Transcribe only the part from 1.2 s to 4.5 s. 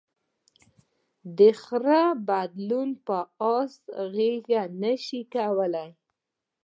د خره بدلون په آس اغېز